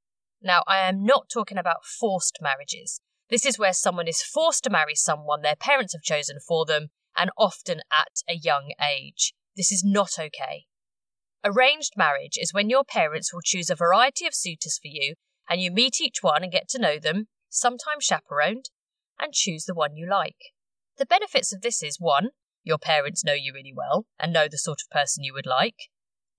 Now, 0.40 0.62
I 0.68 0.88
am 0.88 1.04
not 1.04 1.28
talking 1.28 1.58
about 1.58 1.84
forced 1.84 2.38
marriages. 2.40 3.00
This 3.30 3.44
is 3.44 3.58
where 3.58 3.72
someone 3.72 4.08
is 4.08 4.22
forced 4.22 4.64
to 4.64 4.70
marry 4.70 4.94
someone 4.94 5.42
their 5.42 5.56
parents 5.56 5.92
have 5.92 6.02
chosen 6.02 6.38
for 6.46 6.64
them, 6.64 6.88
and 7.16 7.30
often 7.36 7.80
at 7.92 8.22
a 8.28 8.34
young 8.34 8.72
age. 8.82 9.34
This 9.56 9.72
is 9.72 9.82
not 9.84 10.18
okay. 10.18 10.66
Arranged 11.44 11.94
marriage 11.96 12.38
is 12.40 12.54
when 12.54 12.70
your 12.70 12.84
parents 12.84 13.32
will 13.32 13.40
choose 13.44 13.70
a 13.70 13.74
variety 13.74 14.26
of 14.26 14.34
suitors 14.34 14.78
for 14.80 14.88
you 14.88 15.14
and 15.48 15.60
you 15.60 15.70
meet 15.70 16.00
each 16.00 16.18
one 16.22 16.42
and 16.42 16.52
get 16.52 16.68
to 16.68 16.78
know 16.78 16.98
them, 16.98 17.26
sometimes 17.48 18.04
chaperoned, 18.04 18.66
and 19.18 19.32
choose 19.32 19.64
the 19.64 19.74
one 19.74 19.96
you 19.96 20.08
like. 20.08 20.36
The 20.98 21.06
benefits 21.06 21.52
of 21.52 21.62
this 21.62 21.82
is 21.82 21.96
1. 21.98 22.28
Your 22.64 22.78
parents 22.78 23.24
know 23.24 23.32
you 23.32 23.52
really 23.54 23.72
well 23.74 24.06
and 24.18 24.32
know 24.32 24.46
the 24.48 24.58
sort 24.58 24.80
of 24.82 24.90
person 24.90 25.24
you 25.24 25.32
would 25.32 25.46
like. 25.46 25.88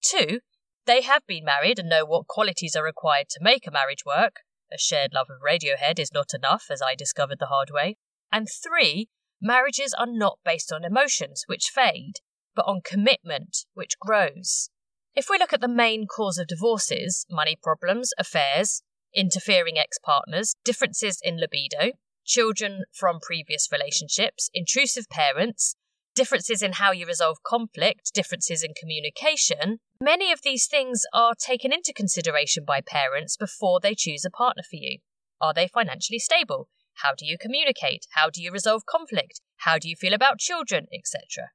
2. 0.03 0.39
They 0.85 1.01
have 1.01 1.25
been 1.27 1.43
married 1.43 1.79
and 1.79 1.89
know 1.89 2.05
what 2.05 2.27
qualities 2.27 2.75
are 2.75 2.83
required 2.83 3.29
to 3.29 3.39
make 3.43 3.65
a 3.65 3.71
marriage 3.71 4.05
work. 4.05 4.41
A 4.71 4.77
shared 4.77 5.13
love 5.13 5.27
of 5.29 5.41
Radiohead 5.41 5.99
is 5.99 6.13
not 6.13 6.33
enough, 6.33 6.67
as 6.69 6.81
I 6.81 6.95
discovered 6.95 7.39
the 7.39 7.47
hard 7.47 7.71
way. 7.71 7.97
And 8.31 8.47
3. 8.47 9.09
Marriages 9.41 9.93
are 9.93 10.07
not 10.07 10.39
based 10.43 10.71
on 10.71 10.83
emotions, 10.83 11.43
which 11.47 11.71
fade, 11.73 12.15
but 12.55 12.65
on 12.65 12.81
commitment, 12.83 13.65
which 13.73 13.97
grows. 13.99 14.69
If 15.15 15.27
we 15.29 15.37
look 15.37 15.53
at 15.53 15.61
the 15.61 15.67
main 15.67 16.07
cause 16.07 16.37
of 16.37 16.47
divorces 16.47 17.25
money 17.29 17.57
problems, 17.61 18.11
affairs, 18.17 18.83
interfering 19.13 19.77
ex 19.77 19.97
partners, 19.97 20.55
differences 20.63 21.19
in 21.23 21.39
libido, 21.39 21.93
children 22.25 22.83
from 22.93 23.19
previous 23.21 23.69
relationships, 23.71 24.49
intrusive 24.53 25.09
parents, 25.09 25.75
differences 26.15 26.61
in 26.61 26.73
how 26.73 26.91
you 26.91 27.05
resolve 27.05 27.37
conflict, 27.45 28.11
differences 28.13 28.63
in 28.63 28.73
communication, 28.79 29.79
many 30.01 30.31
of 30.31 30.41
these 30.43 30.67
things 30.67 31.03
are 31.13 31.33
taken 31.35 31.71
into 31.71 31.93
consideration 31.93 32.63
by 32.65 32.81
parents 32.81 33.37
before 33.37 33.79
they 33.79 33.95
choose 33.95 34.25
a 34.25 34.29
partner 34.29 34.63
for 34.63 34.75
you. 34.75 34.99
Are 35.41 35.53
they 35.53 35.67
financially 35.67 36.19
stable? 36.19 36.69
How 36.95 37.13
do 37.17 37.25
you 37.25 37.37
communicate? 37.37 38.05
How 38.11 38.29
do 38.29 38.41
you 38.41 38.51
resolve 38.51 38.85
conflict? 38.85 39.41
How 39.57 39.77
do 39.77 39.87
you 39.87 39.95
feel 39.95 40.13
about 40.13 40.39
children, 40.39 40.87
etc.? 40.93 41.49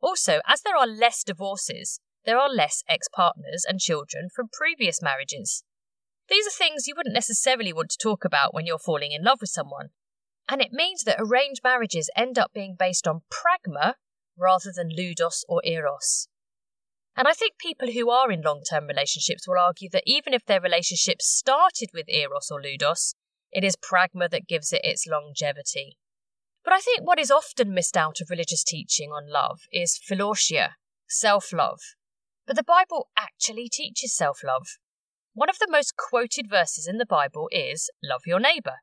Also, 0.00 0.40
as 0.46 0.62
there 0.62 0.76
are 0.76 0.86
less 0.86 1.22
divorces, 1.22 2.00
there 2.24 2.38
are 2.38 2.48
less 2.48 2.82
ex 2.88 3.06
partners 3.14 3.64
and 3.68 3.78
children 3.78 4.28
from 4.34 4.48
previous 4.52 5.02
marriages. 5.02 5.64
These 6.28 6.46
are 6.46 6.50
things 6.50 6.86
you 6.86 6.94
wouldn't 6.96 7.14
necessarily 7.14 7.72
want 7.72 7.90
to 7.90 7.98
talk 8.00 8.24
about 8.24 8.54
when 8.54 8.64
you're 8.64 8.78
falling 8.78 9.12
in 9.12 9.24
love 9.24 9.38
with 9.40 9.50
someone. 9.50 9.88
And 10.50 10.60
it 10.60 10.72
means 10.72 11.04
that 11.04 11.20
arranged 11.20 11.60
marriages 11.62 12.10
end 12.16 12.36
up 12.36 12.50
being 12.52 12.74
based 12.76 13.06
on 13.06 13.22
pragma 13.30 13.94
rather 14.36 14.72
than 14.74 14.88
ludus 14.88 15.44
or 15.48 15.62
eros. 15.64 16.26
And 17.16 17.28
I 17.28 17.32
think 17.32 17.52
people 17.58 17.92
who 17.92 18.10
are 18.10 18.32
in 18.32 18.42
long 18.42 18.62
term 18.68 18.86
relationships 18.86 19.46
will 19.46 19.58
argue 19.58 19.88
that 19.92 20.02
even 20.06 20.34
if 20.34 20.44
their 20.44 20.60
relationship 20.60 21.22
started 21.22 21.90
with 21.94 22.08
eros 22.08 22.50
or 22.50 22.60
ludus, 22.60 23.14
it 23.52 23.62
is 23.62 23.76
pragma 23.76 24.28
that 24.30 24.48
gives 24.48 24.72
it 24.72 24.80
its 24.82 25.06
longevity. 25.06 25.96
But 26.64 26.72
I 26.72 26.80
think 26.80 27.06
what 27.06 27.20
is 27.20 27.30
often 27.30 27.72
missed 27.72 27.96
out 27.96 28.20
of 28.20 28.30
religious 28.30 28.64
teaching 28.64 29.10
on 29.10 29.30
love 29.30 29.60
is 29.72 30.00
philautia, 30.10 30.70
self 31.08 31.52
love. 31.52 31.80
But 32.46 32.56
the 32.56 32.64
Bible 32.64 33.08
actually 33.16 33.68
teaches 33.68 34.16
self 34.16 34.40
love. 34.44 34.66
One 35.32 35.48
of 35.48 35.58
the 35.60 35.70
most 35.70 35.94
quoted 35.96 36.46
verses 36.50 36.88
in 36.88 36.98
the 36.98 37.06
Bible 37.06 37.48
is 37.52 37.88
Love 38.02 38.22
your 38.26 38.40
neighbour. 38.40 38.78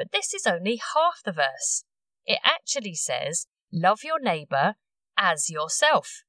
But 0.00 0.12
this 0.12 0.32
is 0.32 0.46
only 0.46 0.80
half 0.94 1.20
the 1.22 1.32
verse. 1.32 1.84
It 2.24 2.38
actually 2.42 2.94
says, 2.94 3.46
Love 3.70 3.98
your 4.02 4.18
neighbour 4.18 4.76
as 5.18 5.50
yourself. 5.50 6.22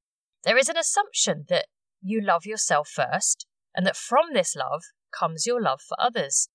There 0.44 0.58
is 0.58 0.68
an 0.68 0.76
assumption 0.76 1.46
that 1.48 1.68
you 2.02 2.20
love 2.20 2.46
yourself 2.46 2.90
first, 2.90 3.46
and 3.74 3.88
that 3.88 3.96
from 3.96 4.34
this 4.34 4.58
love 4.58 4.82
comes 5.18 5.46
your 5.48 5.62
love 5.62 5.80
for 5.88 5.96
others. 5.98 6.50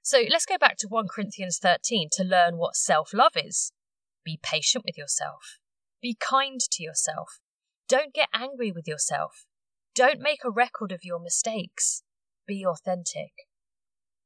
So 0.00 0.22
let's 0.30 0.46
go 0.46 0.56
back 0.56 0.78
to 0.78 0.88
1 0.88 1.04
Corinthians 1.14 1.58
13 1.60 2.08
to 2.12 2.24
learn 2.24 2.56
what 2.56 2.76
self 2.76 3.12
love 3.12 3.32
is. 3.36 3.70
Be 4.24 4.40
patient 4.42 4.86
with 4.86 4.96
yourself. 4.96 5.58
Be 6.00 6.16
kind 6.18 6.60
to 6.60 6.82
yourself. 6.82 7.40
Don't 7.90 8.14
get 8.14 8.30
angry 8.32 8.72
with 8.72 8.88
yourself. 8.88 9.44
Don't 9.94 10.18
make 10.18 10.44
a 10.44 10.50
record 10.50 10.92
of 10.92 11.04
your 11.04 11.20
mistakes. 11.20 12.02
Be 12.46 12.64
authentic. 12.64 13.43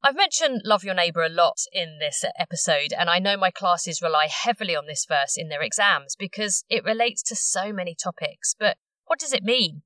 I've 0.00 0.16
mentioned 0.16 0.62
love 0.64 0.84
your 0.84 0.94
neighbour 0.94 1.22
a 1.22 1.28
lot 1.28 1.58
in 1.72 1.98
this 1.98 2.24
episode, 2.38 2.92
and 2.96 3.10
I 3.10 3.18
know 3.18 3.36
my 3.36 3.50
classes 3.50 4.00
rely 4.00 4.28
heavily 4.30 4.76
on 4.76 4.86
this 4.86 5.04
verse 5.04 5.36
in 5.36 5.48
their 5.48 5.60
exams 5.60 6.14
because 6.16 6.64
it 6.68 6.84
relates 6.84 7.20
to 7.24 7.34
so 7.34 7.72
many 7.72 7.96
topics. 7.96 8.54
But 8.56 8.76
what 9.06 9.18
does 9.18 9.32
it 9.32 9.42
mean? 9.42 9.82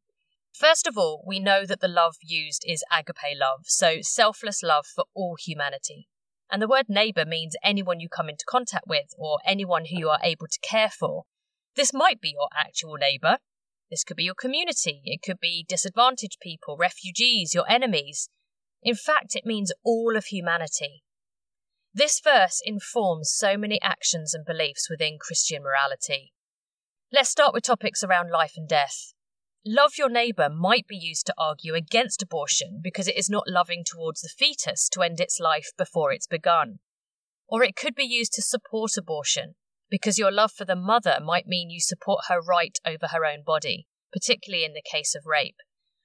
First 0.52 0.86
of 0.86 0.98
all, 0.98 1.24
we 1.26 1.40
know 1.40 1.64
that 1.64 1.80
the 1.80 1.88
love 1.88 2.16
used 2.20 2.62
is 2.66 2.84
agape 2.92 3.38
love, 3.40 3.60
so 3.64 4.02
selfless 4.02 4.62
love 4.62 4.84
for 4.84 5.04
all 5.14 5.36
humanity. 5.40 6.08
And 6.50 6.60
the 6.60 6.68
word 6.68 6.90
neighbour 6.90 7.24
means 7.24 7.56
anyone 7.64 7.98
you 7.98 8.10
come 8.10 8.28
into 8.28 8.44
contact 8.46 8.84
with 8.86 9.14
or 9.16 9.38
anyone 9.46 9.86
who 9.86 9.98
you 9.98 10.10
are 10.10 10.20
able 10.22 10.46
to 10.46 10.58
care 10.60 10.90
for. 10.90 11.22
This 11.74 11.94
might 11.94 12.20
be 12.20 12.34
your 12.34 12.48
actual 12.54 12.96
neighbour, 12.98 13.38
this 13.90 14.04
could 14.04 14.18
be 14.18 14.24
your 14.24 14.34
community, 14.34 15.00
it 15.06 15.22
could 15.22 15.40
be 15.40 15.64
disadvantaged 15.66 16.36
people, 16.42 16.76
refugees, 16.76 17.54
your 17.54 17.64
enemies. 17.66 18.28
In 18.82 18.94
fact, 18.94 19.36
it 19.36 19.46
means 19.46 19.72
all 19.84 20.16
of 20.16 20.26
humanity. 20.26 21.02
This 21.94 22.20
verse 22.20 22.60
informs 22.64 23.32
so 23.32 23.56
many 23.56 23.80
actions 23.82 24.34
and 24.34 24.44
beliefs 24.44 24.88
within 24.90 25.18
Christian 25.20 25.62
morality. 25.62 26.32
Let's 27.12 27.28
start 27.28 27.52
with 27.52 27.64
topics 27.64 28.02
around 28.02 28.30
life 28.30 28.54
and 28.56 28.66
death. 28.66 29.12
Love 29.64 29.92
your 29.96 30.08
neighbour 30.08 30.48
might 30.48 30.88
be 30.88 30.96
used 30.96 31.26
to 31.26 31.34
argue 31.38 31.74
against 31.74 32.22
abortion 32.22 32.80
because 32.82 33.06
it 33.06 33.16
is 33.16 33.30
not 33.30 33.46
loving 33.46 33.84
towards 33.84 34.22
the 34.22 34.30
fetus 34.36 34.88
to 34.88 35.02
end 35.02 35.20
its 35.20 35.38
life 35.38 35.68
before 35.78 36.10
it's 36.10 36.26
begun. 36.26 36.78
Or 37.46 37.62
it 37.62 37.76
could 37.76 37.94
be 37.94 38.04
used 38.04 38.32
to 38.32 38.42
support 38.42 38.96
abortion 38.96 39.54
because 39.90 40.18
your 40.18 40.32
love 40.32 40.50
for 40.50 40.64
the 40.64 40.74
mother 40.74 41.18
might 41.22 41.46
mean 41.46 41.70
you 41.70 41.80
support 41.80 42.24
her 42.28 42.40
right 42.40 42.78
over 42.84 43.08
her 43.08 43.26
own 43.26 43.42
body, 43.44 43.86
particularly 44.12 44.64
in 44.64 44.72
the 44.72 44.82
case 44.82 45.14
of 45.14 45.26
rape. 45.26 45.56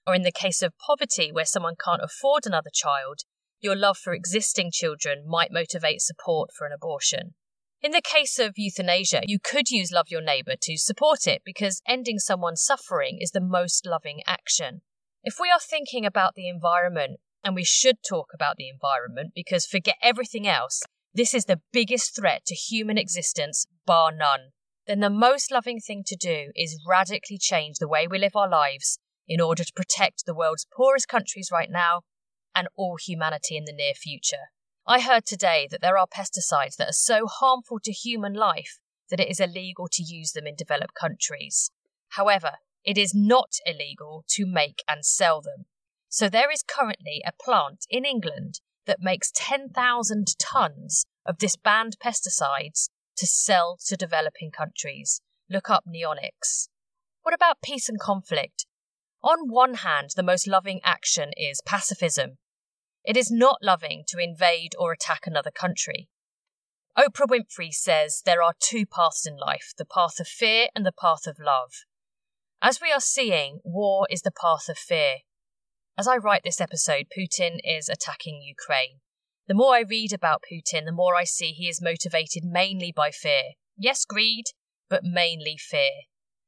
Or 0.08 0.16
in 0.16 0.24
the 0.24 0.32
case 0.32 0.62
of 0.62 0.74
poverty, 0.78 1.34
where 1.34 1.46
someone 1.46 1.76
can't 1.84 2.02
afford 2.02 2.46
another 2.46 2.70
child, 2.74 3.20
your 3.60 3.76
love 3.76 3.98
for 3.98 4.14
existing 4.14 4.72
children 4.72 5.26
might 5.28 5.52
motivate 5.52 6.02
support 6.02 6.52
for 6.58 6.66
an 6.66 6.72
abortion. 6.72 7.34
In 7.82 7.92
the 7.92 8.02
case 8.02 8.40
of 8.40 8.54
euthanasia, 8.56 9.22
you 9.26 9.38
could 9.44 9.70
use 9.70 9.92
Love 9.92 10.08
Your 10.10 10.22
Neighbour 10.22 10.56
to 10.62 10.78
support 10.78 11.28
it 11.28 11.42
because 11.44 11.82
ending 11.86 12.20
someone's 12.20 12.64
suffering 12.64 13.18
is 13.20 13.32
the 13.32 13.42
most 13.42 13.86
loving 13.86 14.22
action. 14.26 14.82
If 15.24 15.36
we 15.42 15.52
are 15.52 15.60
thinking 15.60 16.06
about 16.06 16.36
the 16.36 16.48
environment, 16.48 17.20
and 17.44 17.54
we 17.54 17.64
should 17.64 17.98
talk 18.08 18.30
about 18.34 18.56
the 18.58 18.70
environment 18.70 19.32
because 19.36 19.66
forget 19.66 19.96
everything 20.02 20.48
else, 20.48 20.84
this 21.14 21.34
is 21.34 21.46
the 21.46 21.62
biggest 21.72 22.16
threat 22.16 22.46
to 22.46 22.56
human 22.56 22.98
existence, 22.98 23.66
bar 23.86 24.12
none. 24.12 24.52
Then 24.86 25.02
the 25.02 25.10
most 25.10 25.52
loving 25.52 25.80
thing 25.80 26.04
to 26.08 26.16
do 26.16 26.52
is 26.56 26.82
radically 26.88 27.38
change 27.38 27.78
the 27.78 27.88
way 27.88 28.08
we 28.08 28.20
live 28.20 28.36
our 28.36 28.50
lives 28.50 29.00
in 29.28 29.42
order 29.42 29.64
to 29.64 29.74
protect 29.76 30.26
the 30.26 30.36
world's 30.36 30.68
poorest 30.76 31.08
countries 31.08 31.50
right 31.52 31.70
now 31.70 32.02
and 32.56 32.68
all 32.76 32.98
humanity 32.98 33.58
in 33.58 33.66
the 33.66 33.74
near 33.74 33.94
future. 33.94 34.52
I 34.88 35.02
heard 35.02 35.26
today 35.26 35.68
that 35.70 35.82
there 35.82 35.98
are 35.98 36.08
pesticides 36.08 36.78
that 36.78 36.90
are 36.90 36.94
so 36.94 37.28
harmful 37.28 37.80
to 37.84 37.92
human 37.92 38.34
life 38.34 38.80
that 39.10 39.20
it 39.20 39.30
is 39.30 39.40
illegal 39.40 39.88
to 39.92 40.04
use 40.04 40.32
them 40.32 40.48
in 40.48 40.56
developed 40.56 40.94
countries. 40.94 41.72
However, 42.10 42.54
it 42.84 42.98
is 42.98 43.14
not 43.14 43.56
illegal 43.66 44.24
to 44.30 44.46
make 44.46 44.82
and 44.88 45.06
sell 45.06 45.42
them. 45.42 45.66
So 46.08 46.30
there 46.30 46.50
is 46.50 46.64
currently 46.64 47.22
a 47.26 47.34
plant 47.44 47.86
in 47.90 48.06
England 48.06 48.62
that 48.86 49.02
makes 49.02 49.32
10,000 49.36 50.28
tons 50.40 51.06
of 51.26 51.40
this 51.40 51.58
banned 51.58 51.98
pesticides 52.04 52.90
to 53.18 53.28
sell 53.28 53.78
to 53.88 53.98
developing 53.98 54.52
countries. 54.52 55.22
Look 55.50 55.70
up 55.70 55.84
neonics. 55.86 56.70
What 57.24 57.34
about 57.34 57.62
peace 57.62 57.90
and 57.90 58.00
conflict? 58.00 58.66
On 59.28 59.50
one 59.50 59.74
hand, 59.74 60.12
the 60.16 60.24
most 60.24 60.48
loving 60.48 60.80
action 60.86 61.32
is 61.36 61.60
pacifism. 61.66 62.38
It 63.04 63.18
is 63.18 63.30
not 63.30 63.58
loving 63.62 64.06
to 64.08 64.20
invade 64.20 64.72
or 64.80 64.94
attack 64.94 65.28
another 65.28 65.52
country. 65.52 66.08
Oprah 66.98 67.28
Winfrey 67.28 67.74
says 67.74 68.22
there 68.24 68.42
are 68.42 68.54
two 68.58 68.86
paths 68.86 69.28
in 69.28 69.36
life 69.36 69.74
the 69.78 69.84
path 69.84 70.22
of 70.22 70.30
fear 70.30 70.70
and 70.74 70.86
the 70.86 70.94
path 70.94 71.28
of 71.28 71.40
love. 71.46 71.74
As 72.62 72.80
we 72.80 72.90
are 72.90 73.02
seeing, 73.02 73.60
war 73.66 74.08
is 74.10 74.22
the 74.22 74.32
path 74.32 74.70
of 74.70 74.78
fear. 74.78 75.18
As 75.98 76.08
I 76.08 76.16
write 76.16 76.44
this 76.46 76.62
episode, 76.62 77.08
Putin 77.12 77.58
is 77.66 77.90
attacking 77.90 78.42
Ukraine. 78.42 79.02
The 79.50 79.56
more 79.56 79.76
I 79.76 79.82
read 79.82 80.14
about 80.14 80.46
Putin, 80.50 80.86
the 80.86 80.94
more 80.94 81.18
I 81.18 81.26
see 81.26 81.52
he 81.52 81.68
is 81.68 81.82
motivated 81.82 82.46
mainly 82.46 82.94
by 82.96 83.12
fear. 83.12 83.56
Yes, 83.78 84.06
greed, 84.06 84.46
but 84.90 85.04
mainly 85.04 85.58
fear. 85.58 86.04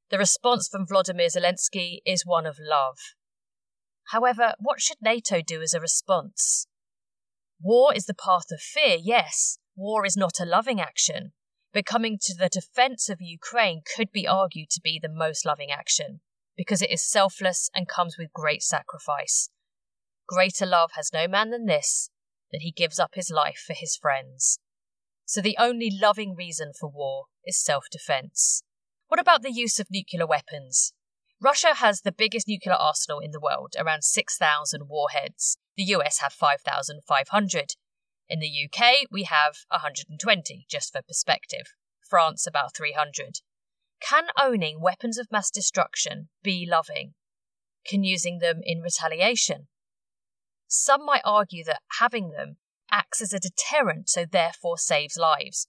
The 0.09 0.17
response 0.17 0.67
from 0.67 0.87
Vladimir 0.87 1.27
Zelensky 1.27 1.99
is 2.05 2.25
one 2.25 2.45
of 2.45 2.57
love. 2.59 2.97
However, 4.11 4.55
what 4.59 4.81
should 4.81 4.97
NATO 5.01 5.41
do 5.41 5.61
as 5.61 5.73
a 5.73 5.79
response? 5.79 6.65
War 7.61 7.93
is 7.93 8.05
the 8.05 8.15
path 8.15 8.51
of 8.51 8.59
fear, 8.59 8.97
yes. 8.99 9.59
War 9.75 10.05
is 10.05 10.17
not 10.17 10.39
a 10.39 10.45
loving 10.45 10.81
action. 10.81 11.33
But 11.71 11.85
coming 11.85 12.17
to 12.23 12.33
the 12.33 12.49
defense 12.49 13.09
of 13.09 13.21
Ukraine 13.21 13.83
could 13.95 14.11
be 14.11 14.27
argued 14.27 14.71
to 14.71 14.81
be 14.83 14.99
the 14.99 15.09
most 15.09 15.45
loving 15.45 15.69
action 15.69 16.21
because 16.57 16.81
it 16.81 16.91
is 16.91 17.09
selfless 17.09 17.69
and 17.73 17.87
comes 17.87 18.17
with 18.17 18.33
great 18.33 18.63
sacrifice. 18.63 19.49
Greater 20.27 20.65
love 20.65 20.91
has 20.95 21.13
no 21.13 21.27
man 21.27 21.51
than 21.51 21.67
this, 21.67 22.09
that 22.51 22.61
he 22.61 22.71
gives 22.71 22.99
up 22.99 23.11
his 23.13 23.29
life 23.29 23.63
for 23.65 23.73
his 23.73 23.95
friends. 23.95 24.59
So 25.25 25.39
the 25.39 25.55
only 25.59 25.89
loving 25.89 26.35
reason 26.35 26.71
for 26.77 26.89
war 26.89 27.25
is 27.45 27.63
self 27.63 27.85
defense. 27.91 28.63
What 29.09 29.19
about 29.19 29.41
the 29.41 29.51
use 29.51 29.79
of 29.79 29.87
nuclear 29.89 30.27
weapons? 30.27 30.93
Russia 31.41 31.73
has 31.73 32.01
the 32.01 32.11
biggest 32.11 32.47
nuclear 32.47 32.75
arsenal 32.75 33.17
in 33.19 33.31
the 33.31 33.39
world, 33.39 33.73
around 33.75 34.03
6,000 34.03 34.83
warheads. 34.87 35.57
The 35.75 35.83
US 35.95 36.19
have 36.19 36.31
5,500. 36.31 37.73
In 38.29 38.39
the 38.39 38.47
UK, 38.47 39.07
we 39.09 39.23
have 39.23 39.55
120, 39.69 40.67
just 40.69 40.91
for 40.91 41.01
perspective. 41.01 41.73
France, 42.07 42.45
about 42.45 42.75
300. 42.77 43.39
Can 43.99 44.27
owning 44.39 44.79
weapons 44.79 45.17
of 45.17 45.31
mass 45.31 45.49
destruction 45.49 46.29
be 46.43 46.67
loving? 46.69 47.15
Can 47.83 48.03
using 48.03 48.37
them 48.37 48.59
in 48.61 48.79
retaliation? 48.79 49.69
Some 50.67 51.03
might 51.03 51.23
argue 51.25 51.63
that 51.63 51.81
having 51.99 52.29
them 52.29 52.57
acts 52.91 53.23
as 53.23 53.33
a 53.33 53.39
deterrent, 53.39 54.07
so 54.07 54.25
therefore 54.31 54.77
saves 54.77 55.17
lives, 55.17 55.67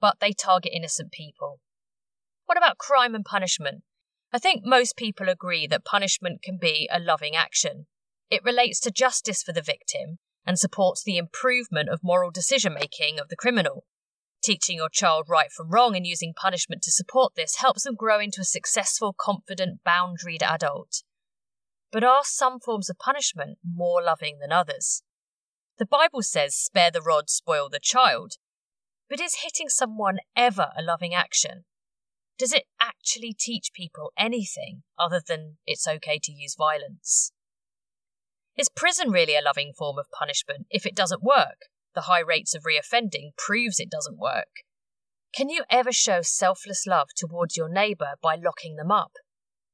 but 0.00 0.16
they 0.18 0.32
target 0.32 0.72
innocent 0.74 1.12
people. 1.12 1.60
What 2.50 2.58
about 2.58 2.78
crime 2.78 3.14
and 3.14 3.24
punishment? 3.24 3.84
I 4.32 4.40
think 4.40 4.64
most 4.64 4.96
people 4.96 5.28
agree 5.28 5.68
that 5.68 5.84
punishment 5.84 6.42
can 6.42 6.58
be 6.60 6.88
a 6.90 6.98
loving 6.98 7.36
action. 7.36 7.86
It 8.28 8.42
relates 8.42 8.80
to 8.80 8.90
justice 8.90 9.40
for 9.40 9.52
the 9.52 9.62
victim 9.62 10.18
and 10.44 10.58
supports 10.58 11.04
the 11.04 11.16
improvement 11.16 11.88
of 11.88 12.02
moral 12.02 12.32
decision 12.32 12.74
making 12.74 13.20
of 13.20 13.28
the 13.28 13.36
criminal. 13.36 13.84
Teaching 14.42 14.78
your 14.78 14.88
child 14.88 15.26
right 15.28 15.52
from 15.52 15.70
wrong 15.70 15.94
and 15.94 16.04
using 16.04 16.34
punishment 16.34 16.82
to 16.82 16.90
support 16.90 17.36
this 17.36 17.58
helps 17.58 17.84
them 17.84 17.94
grow 17.94 18.18
into 18.18 18.40
a 18.40 18.44
successful, 18.44 19.14
confident, 19.16 19.84
boundaried 19.86 20.42
adult. 20.42 21.04
But 21.92 22.02
are 22.02 22.24
some 22.24 22.58
forms 22.58 22.90
of 22.90 22.98
punishment 22.98 23.58
more 23.64 24.02
loving 24.02 24.40
than 24.40 24.50
others? 24.50 25.04
The 25.78 25.86
Bible 25.86 26.22
says, 26.22 26.56
spare 26.56 26.90
the 26.90 27.00
rod, 27.00 27.30
spoil 27.30 27.68
the 27.70 27.78
child. 27.78 28.38
But 29.08 29.20
is 29.20 29.42
hitting 29.44 29.68
someone 29.68 30.18
ever 30.34 30.70
a 30.76 30.82
loving 30.82 31.14
action? 31.14 31.62
Does 32.40 32.54
it 32.54 32.64
actually 32.80 33.36
teach 33.38 33.74
people 33.74 34.12
anything 34.16 34.82
other 34.98 35.20
than 35.20 35.58
it's 35.66 35.86
okay 35.86 36.18
to 36.22 36.32
use 36.32 36.54
violence? 36.56 37.32
Is 38.56 38.70
prison 38.74 39.10
really 39.10 39.36
a 39.36 39.42
loving 39.42 39.74
form 39.76 39.98
of 39.98 40.10
punishment 40.10 40.66
if 40.70 40.86
it 40.86 40.94
doesn't 40.94 41.22
work? 41.22 41.66
The 41.94 42.08
high 42.08 42.20
rates 42.20 42.54
of 42.54 42.62
reoffending 42.62 43.36
proves 43.36 43.78
it 43.78 43.90
doesn't 43.90 44.16
work. 44.16 44.64
Can 45.34 45.50
you 45.50 45.64
ever 45.68 45.92
show 45.92 46.22
selfless 46.22 46.86
love 46.86 47.08
towards 47.14 47.58
your 47.58 47.68
neighbour 47.68 48.14
by 48.22 48.36
locking 48.36 48.76
them 48.76 48.90
up? 48.90 49.12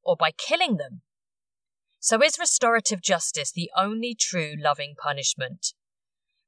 Or 0.03 0.17
by 0.17 0.33
killing 0.33 0.77
them? 0.77 1.03
So 2.01 2.21
is 2.21 2.37
restorative 2.37 3.01
justice 3.01 3.53
the 3.53 3.71
only 3.77 4.17
true 4.19 4.55
loving 4.59 4.97
punishment? 5.01 5.73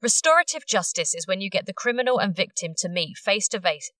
Restorative 0.02 0.66
justice 0.66 1.14
is 1.14 1.28
when 1.28 1.40
you 1.40 1.48
get 1.48 1.66
the 1.66 1.72
criminal 1.72 2.18
and 2.18 2.34
victim 2.34 2.72
to 2.78 2.88
meet 2.88 3.16
face 3.16 3.46
to 3.48 3.60
face 3.60 3.92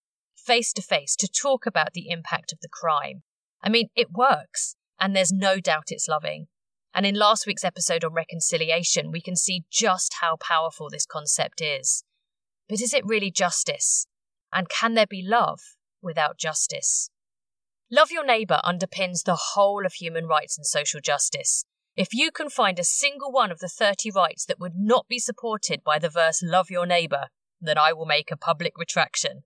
face 0.48 0.72
to 0.72 0.80
face 0.80 1.14
to 1.14 1.28
talk 1.28 1.66
about 1.66 1.92
the 1.92 2.08
impact 2.08 2.54
of 2.54 2.60
the 2.62 2.70
crime. 2.72 3.22
I 3.62 3.68
mean, 3.68 3.88
it 3.94 4.08
works, 4.10 4.76
and 4.98 5.14
there's 5.14 5.30
no 5.30 5.60
doubt 5.60 5.88
it's 5.88 6.08
loving. 6.08 6.46
And 6.94 7.04
in 7.04 7.14
last 7.14 7.46
week's 7.46 7.64
episode 7.64 8.02
on 8.02 8.14
reconciliation, 8.14 9.12
we 9.12 9.20
can 9.20 9.36
see 9.36 9.64
just 9.70 10.14
how 10.22 10.36
powerful 10.36 10.88
this 10.88 11.04
concept 11.04 11.60
is. 11.60 12.02
But 12.66 12.80
is 12.80 12.94
it 12.94 13.04
really 13.04 13.30
justice? 13.30 14.06
And 14.50 14.70
can 14.70 14.94
there 14.94 15.06
be 15.06 15.22
love 15.22 15.60
without 16.00 16.38
justice? 16.38 17.10
Love 17.90 18.10
your 18.10 18.24
neighbour 18.24 18.60
underpins 18.64 19.24
the 19.24 19.38
whole 19.52 19.84
of 19.84 19.92
human 19.92 20.26
rights 20.26 20.56
and 20.56 20.66
social 20.66 21.00
justice. 21.00 21.66
If 21.94 22.14
you 22.14 22.30
can 22.30 22.48
find 22.48 22.78
a 22.78 22.84
single 22.84 23.30
one 23.30 23.50
of 23.50 23.58
the 23.58 23.68
30 23.68 24.12
rights 24.12 24.46
that 24.46 24.60
would 24.60 24.76
not 24.76 25.06
be 25.08 25.18
supported 25.18 25.84
by 25.84 25.98
the 25.98 26.08
verse 26.08 26.42
Love 26.42 26.70
your 26.70 26.86
neighbour, 26.86 27.26
then 27.60 27.76
I 27.76 27.92
will 27.92 28.06
make 28.06 28.30
a 28.30 28.36
public 28.36 28.78
retraction. 28.78 29.42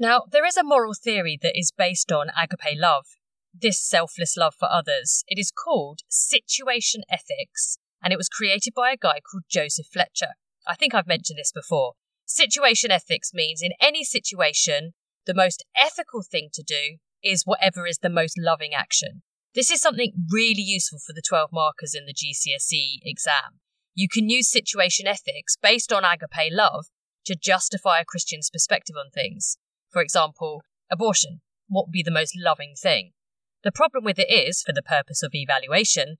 Now, 0.00 0.22
there 0.32 0.46
is 0.46 0.56
a 0.56 0.64
moral 0.64 0.94
theory 0.94 1.38
that 1.42 1.58
is 1.58 1.72
based 1.76 2.10
on 2.10 2.30
agape 2.30 2.78
love, 2.78 3.04
this 3.52 3.78
selfless 3.78 4.34
love 4.34 4.54
for 4.58 4.66
others. 4.72 5.22
It 5.28 5.38
is 5.38 5.50
called 5.50 6.00
situation 6.08 7.02
ethics, 7.10 7.76
and 8.02 8.10
it 8.10 8.16
was 8.16 8.30
created 8.30 8.72
by 8.74 8.92
a 8.92 8.96
guy 8.96 9.20
called 9.20 9.42
Joseph 9.46 9.88
Fletcher. 9.92 10.30
I 10.66 10.74
think 10.74 10.94
I've 10.94 11.06
mentioned 11.06 11.38
this 11.38 11.52
before. 11.52 11.92
Situation 12.24 12.90
ethics 12.90 13.32
means 13.34 13.60
in 13.60 13.72
any 13.78 14.02
situation, 14.02 14.94
the 15.26 15.34
most 15.34 15.66
ethical 15.76 16.22
thing 16.22 16.48
to 16.54 16.62
do 16.62 16.96
is 17.22 17.42
whatever 17.44 17.86
is 17.86 17.98
the 17.98 18.08
most 18.08 18.38
loving 18.38 18.72
action. 18.72 19.20
This 19.54 19.70
is 19.70 19.82
something 19.82 20.12
really 20.32 20.62
useful 20.62 21.00
for 21.06 21.12
the 21.12 21.22
12 21.28 21.50
markers 21.52 21.94
in 21.94 22.06
the 22.06 22.14
GCSE 22.14 23.00
exam. 23.04 23.60
You 23.94 24.08
can 24.08 24.30
use 24.30 24.50
situation 24.50 25.06
ethics 25.06 25.58
based 25.60 25.92
on 25.92 26.04
agape 26.04 26.50
love 26.50 26.86
to 27.26 27.36
justify 27.36 28.00
a 28.00 28.06
Christian's 28.06 28.48
perspective 28.48 28.96
on 28.98 29.10
things. 29.10 29.58
For 29.90 30.02
example, 30.02 30.62
abortion. 30.90 31.40
What 31.68 31.86
would 31.86 31.92
be 31.92 32.02
the 32.02 32.10
most 32.10 32.34
loving 32.36 32.74
thing? 32.80 33.12
The 33.62 33.72
problem 33.72 34.04
with 34.04 34.18
it 34.18 34.30
is, 34.30 34.62
for 34.62 34.72
the 34.72 34.82
purpose 34.82 35.22
of 35.22 35.34
evaluation, 35.34 36.16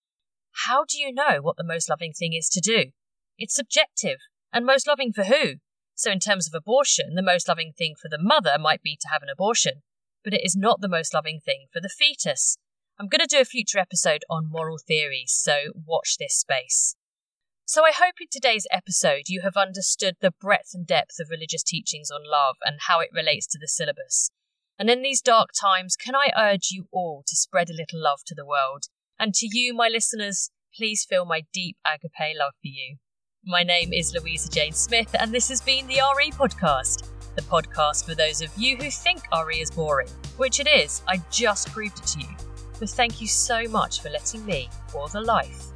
how 0.67 0.85
do 0.85 0.99
you 0.99 1.13
know 1.13 1.39
what 1.41 1.57
the 1.57 1.65
most 1.65 1.89
loving 1.89 2.13
thing 2.13 2.33
is 2.35 2.49
to 2.51 2.61
do? 2.61 2.91
It's 3.39 3.55
subjective. 3.55 4.19
And 4.53 4.67
most 4.67 4.87
loving 4.87 5.13
for 5.13 5.25
who? 5.25 5.55
So, 5.95 6.11
in 6.11 6.19
terms 6.19 6.49
of 6.49 6.55
abortion, 6.55 7.15
the 7.15 7.23
most 7.23 7.49
loving 7.49 7.73
thing 7.77 7.95
for 8.01 8.09
the 8.09 8.19
mother 8.21 8.57
might 8.59 8.83
be 8.83 8.97
to 9.01 9.09
have 9.13 9.23
an 9.23 9.29
abortion, 9.29 9.83
but 10.25 10.35
it 10.35 10.45
is 10.45 10.57
not 10.57 10.81
the 10.81 10.89
most 10.89 11.15
loving 11.15 11.41
thing 11.45 11.67
for 11.73 11.81
the 11.81 11.89
fetus. 11.89 12.57
I'm 12.99 13.09
going 13.09 13.21
to 13.21 13.27
do 13.27 13.41
a 13.41 13.45
future 13.45 13.79
episode 13.79 14.25
on 14.29 14.51
moral 14.51 14.79
theories, 14.79 15.33
so 15.33 15.73
watch 15.87 16.17
this 16.19 16.37
space. 16.37 16.97
So, 17.73 17.85
I 17.85 17.93
hope 17.95 18.15
in 18.21 18.27
today's 18.29 18.67
episode 18.73 19.29
you 19.29 19.43
have 19.43 19.57
understood 19.57 20.17
the 20.21 20.33
breadth 20.41 20.71
and 20.75 20.85
depth 20.85 21.21
of 21.21 21.31
religious 21.31 21.63
teachings 21.63 22.11
on 22.11 22.23
love 22.29 22.57
and 22.65 22.79
how 22.89 22.99
it 22.99 23.11
relates 23.15 23.47
to 23.47 23.61
the 23.61 23.69
syllabus. 23.69 24.33
And 24.77 24.91
in 24.91 25.03
these 25.03 25.21
dark 25.21 25.51
times, 25.53 25.95
can 25.95 26.17
I 26.17 26.33
urge 26.37 26.71
you 26.73 26.89
all 26.91 27.23
to 27.29 27.37
spread 27.37 27.71
a 27.71 27.73
little 27.73 28.03
love 28.03 28.23
to 28.27 28.35
the 28.35 28.45
world? 28.45 28.87
And 29.21 29.33
to 29.35 29.47
you, 29.49 29.73
my 29.73 29.87
listeners, 29.87 30.51
please 30.77 31.07
feel 31.09 31.25
my 31.25 31.45
deep 31.53 31.77
agape 31.87 32.37
love 32.37 32.55
for 32.61 32.67
you. 32.67 32.97
My 33.45 33.63
name 33.63 33.93
is 33.93 34.13
Louisa 34.13 34.51
Jane 34.51 34.73
Smith, 34.73 35.15
and 35.17 35.33
this 35.33 35.49
has 35.49 35.61
been 35.61 35.87
the 35.87 36.01
RE 36.17 36.33
Podcast, 36.33 37.09
the 37.37 37.43
podcast 37.43 38.05
for 38.05 38.17
those 38.17 38.43
of 38.43 38.51
you 38.57 38.79
who 38.79 38.91
think 38.91 39.23
RE 39.47 39.61
is 39.61 39.71
boring, 39.71 40.09
which 40.39 40.59
it 40.59 40.67
is. 40.67 41.03
I 41.07 41.23
just 41.31 41.69
proved 41.69 42.01
it 42.01 42.07
to 42.07 42.19
you. 42.19 42.37
But 42.81 42.91
thank 42.91 43.21
you 43.21 43.29
so 43.29 43.63
much 43.69 44.03
for 44.03 44.11
letting 44.11 44.45
me 44.45 44.69
pour 44.89 45.09
the 45.09 45.21
life 45.21 45.67